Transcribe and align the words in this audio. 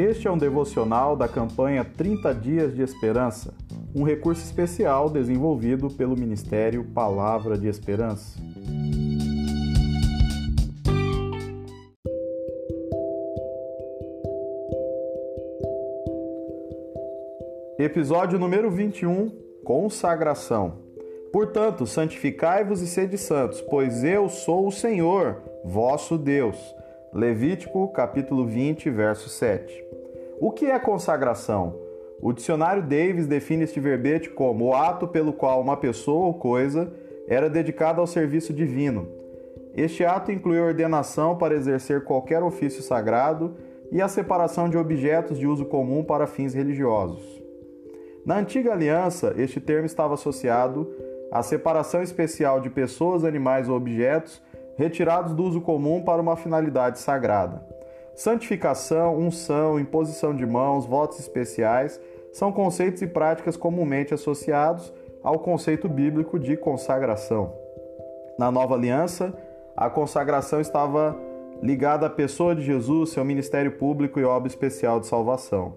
Este 0.00 0.26
é 0.26 0.30
um 0.30 0.38
devocional 0.38 1.14
da 1.14 1.28
campanha 1.28 1.84
30 1.84 2.34
Dias 2.34 2.74
de 2.74 2.80
Esperança, 2.80 3.52
um 3.94 4.02
recurso 4.02 4.42
especial 4.42 5.10
desenvolvido 5.10 5.90
pelo 5.90 6.18
Ministério 6.18 6.82
Palavra 6.82 7.58
de 7.58 7.68
Esperança. 7.68 8.40
Episódio 17.78 18.38
número 18.38 18.70
21 18.70 19.30
Consagração. 19.62 20.78
Portanto, 21.30 21.86
santificai-vos 21.86 22.80
e 22.80 22.86
sede 22.86 23.18
santos, 23.18 23.60
pois 23.60 24.02
eu 24.02 24.30
sou 24.30 24.66
o 24.66 24.72
Senhor, 24.72 25.42
vosso 25.62 26.16
Deus. 26.16 26.56
Levítico, 27.12 27.88
capítulo 27.88 28.46
20, 28.46 28.88
verso 28.88 29.28
7. 29.28 29.90
O 30.42 30.50
que 30.50 30.64
é 30.64 30.78
consagração? 30.78 31.76
O 32.18 32.32
dicionário 32.32 32.82
Davis 32.82 33.26
define 33.26 33.64
este 33.64 33.78
verbete 33.78 34.30
como 34.30 34.68
o 34.68 34.74
ato 34.74 35.06
pelo 35.06 35.34
qual 35.34 35.60
uma 35.60 35.76
pessoa 35.76 36.28
ou 36.28 36.32
coisa 36.32 36.90
era 37.28 37.50
dedicada 37.50 38.00
ao 38.00 38.06
serviço 38.06 38.50
divino. 38.50 39.06
Este 39.76 40.02
ato 40.02 40.32
inclui 40.32 40.58
ordenação 40.58 41.36
para 41.36 41.54
exercer 41.54 42.04
qualquer 42.04 42.42
ofício 42.42 42.82
sagrado 42.82 43.54
e 43.92 44.00
a 44.00 44.08
separação 44.08 44.66
de 44.66 44.78
objetos 44.78 45.38
de 45.38 45.46
uso 45.46 45.66
comum 45.66 46.02
para 46.02 46.26
fins 46.26 46.54
religiosos. 46.54 47.22
Na 48.24 48.38
antiga 48.38 48.72
aliança, 48.72 49.34
este 49.36 49.60
termo 49.60 49.84
estava 49.84 50.14
associado 50.14 50.90
à 51.30 51.42
separação 51.42 52.02
especial 52.02 52.62
de 52.62 52.70
pessoas, 52.70 53.24
animais 53.24 53.68
ou 53.68 53.76
objetos 53.76 54.42
retirados 54.78 55.34
do 55.34 55.42
uso 55.42 55.60
comum 55.60 56.02
para 56.02 56.22
uma 56.22 56.34
finalidade 56.34 56.98
sagrada. 56.98 57.62
Santificação, 58.20 59.16
unção, 59.16 59.80
imposição 59.80 60.36
de 60.36 60.44
mãos, 60.44 60.84
votos 60.84 61.18
especiais 61.18 61.98
são 62.30 62.52
conceitos 62.52 63.00
e 63.00 63.06
práticas 63.06 63.56
comumente 63.56 64.12
associados 64.12 64.92
ao 65.22 65.38
conceito 65.38 65.88
bíblico 65.88 66.38
de 66.38 66.54
consagração. 66.54 67.50
Na 68.38 68.50
nova 68.50 68.74
aliança, 68.74 69.32
a 69.74 69.88
consagração 69.88 70.60
estava 70.60 71.18
ligada 71.62 72.08
à 72.08 72.10
pessoa 72.10 72.54
de 72.54 72.60
Jesus, 72.60 73.08
seu 73.08 73.24
ministério 73.24 73.72
público 73.78 74.20
e 74.20 74.24
obra 74.24 74.48
especial 74.48 75.00
de 75.00 75.06
salvação. 75.06 75.76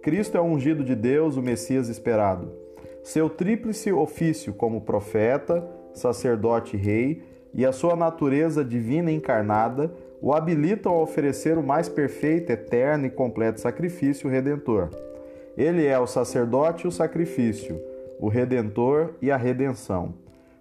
Cristo 0.00 0.38
é 0.38 0.40
o 0.40 0.44
ungido 0.44 0.82
de 0.82 0.94
Deus, 0.94 1.36
o 1.36 1.42
Messias 1.42 1.90
esperado. 1.90 2.50
Seu 3.02 3.28
tríplice 3.28 3.92
ofício 3.92 4.54
como 4.54 4.80
profeta, 4.80 5.62
sacerdote 5.92 6.78
e 6.78 6.80
rei 6.80 7.33
e 7.54 7.64
a 7.64 7.72
sua 7.72 7.94
natureza 7.94 8.64
divina 8.64 9.12
encarnada 9.12 9.92
o 10.20 10.32
habilitam 10.32 10.92
a 10.92 11.00
oferecer 11.00 11.56
o 11.56 11.62
mais 11.62 11.88
perfeito, 11.88 12.50
eterno 12.50 13.06
e 13.06 13.10
completo 13.10 13.60
sacrifício 13.60 14.28
redentor. 14.28 14.88
Ele 15.56 15.86
é 15.86 15.98
o 15.98 16.06
sacerdote 16.06 16.84
e 16.84 16.88
o 16.88 16.92
sacrifício, 16.92 17.80
o 18.18 18.28
redentor 18.28 19.14
e 19.22 19.30
a 19.30 19.36
redenção. 19.36 20.14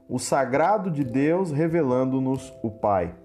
O 0.07 0.19
sagrado 0.19 0.91
de 0.91 1.03
Deus 1.03 1.51
revelando-nos 1.51 2.53
o 2.61 2.69
Pai. 2.69 3.15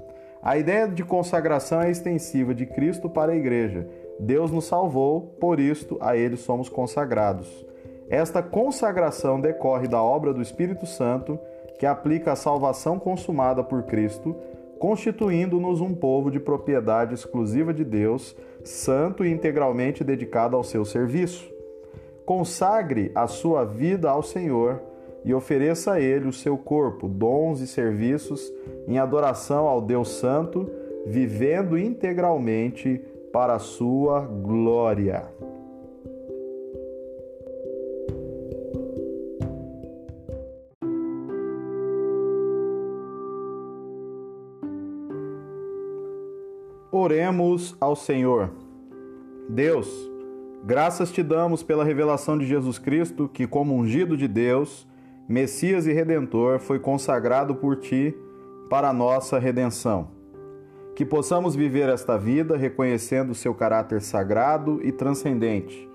A 0.43 0.57
ideia 0.57 0.87
de 0.89 1.05
consagração 1.05 1.83
é 1.83 1.91
extensiva 1.91 2.55
de 2.55 2.65
Cristo 2.65 3.11
para 3.11 3.33
a 3.33 3.37
Igreja. 3.37 3.87
Deus 4.21 4.51
nos 4.51 4.65
salvou, 4.67 5.37
por 5.41 5.59
isto 5.59 5.99
a 6.01 6.17
Ele 6.17 6.37
somos 6.37 6.69
consagrados. 6.69 7.67
Esta 8.09 8.43
consagração 8.43 9.41
decorre 9.41 9.89
da 9.89 10.01
obra 10.01 10.33
do 10.33 10.41
Espírito 10.41 10.87
Santo, 10.87 11.39
que 11.79 11.87
aplica 11.87 12.33
a 12.33 12.37
salvação 12.37 12.99
consumada 12.99 13.63
por 13.63 13.85
Cristo 13.85 14.37
constituindo-nos 14.79 15.81
um 15.81 15.93
povo 15.93 16.31
de 16.31 16.39
propriedade 16.39 17.15
exclusiva 17.15 17.75
de 17.75 17.85
Deus, 17.85 18.37
santo 18.63 19.25
e 19.25 19.31
integralmente 19.31 20.05
dedicado 20.05 20.57
ao 20.57 20.63
seu 20.63 20.85
serviço. 20.85 21.53
Consagre 22.25 23.11
a 23.15 23.27
sua 23.27 23.65
vida 23.65 24.09
ao 24.09 24.23
Senhor 24.23 24.81
e 25.25 25.35
ofereça 25.35 25.95
a 25.95 26.01
Ele 26.01 26.29
o 26.29 26.33
seu 26.33 26.57
corpo, 26.57 27.09
dons 27.09 27.61
e 27.61 27.67
serviços 27.67 28.53
em 28.87 28.99
adoração 28.99 29.67
ao 29.67 29.81
Deus 29.81 30.11
Santo, 30.11 30.71
vivendo 31.07 31.77
integralmente 31.77 33.01
para 33.33 33.55
a 33.55 33.59
sua 33.59 34.21
glória. 34.21 35.27
Oremos 46.91 47.77
ao 47.79 47.95
Senhor. 47.95 48.51
Deus, 49.47 49.87
graças 50.65 51.13
te 51.13 51.23
damos 51.23 51.63
pela 51.63 51.85
revelação 51.85 52.39
de 52.39 52.47
Jesus 52.47 52.79
Cristo, 52.79 53.29
que, 53.29 53.47
como 53.47 53.75
ungido 53.75 54.17
de 54.17 54.27
Deus, 54.27 54.89
Messias 55.29 55.87
e 55.87 55.93
Redentor, 55.93 56.59
foi 56.59 56.79
consagrado 56.79 57.55
por 57.55 57.77
ti 57.77 58.17
para 58.71 58.89
a 58.89 58.93
nossa 58.95 59.39
redenção. 59.39 60.09
Que 60.97 61.05
possamos 61.05 61.55
viver 61.55 61.91
esta 61.91 62.17
vida 62.17 62.57
reconhecendo 62.57 63.35
seu 63.35 63.55
caráter 63.55 64.01
sagrado 64.01 64.81
e 64.83 64.91
transcendente, 64.91 65.87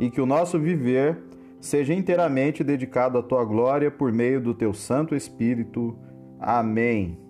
e 0.00 0.10
que 0.10 0.20
o 0.20 0.26
nosso 0.26 0.58
viver 0.58 1.16
seja 1.60 1.94
inteiramente 1.94 2.64
dedicado 2.64 3.18
à 3.18 3.22
tua 3.22 3.44
glória 3.44 3.88
por 3.88 4.10
meio 4.10 4.40
do 4.40 4.52
teu 4.52 4.74
Santo 4.74 5.14
Espírito. 5.14 5.96
Amém. 6.40 7.29